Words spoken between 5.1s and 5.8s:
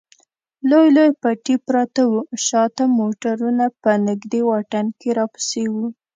راپسې و.